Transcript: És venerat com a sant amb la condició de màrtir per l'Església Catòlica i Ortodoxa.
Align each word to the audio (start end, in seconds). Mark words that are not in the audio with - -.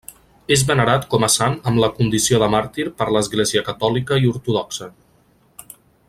És 0.53 0.61
venerat 0.69 1.03
com 1.11 1.25
a 1.27 1.29
sant 1.33 1.57
amb 1.71 1.81
la 1.83 1.89
condició 1.99 2.39
de 2.43 2.49
màrtir 2.55 2.87
per 3.01 3.07
l'Església 3.17 3.65
Catòlica 3.71 4.21
i 4.25 4.29
Ortodoxa. 4.35 4.89